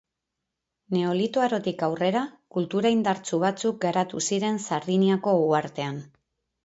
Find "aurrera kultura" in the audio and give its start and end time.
1.89-2.93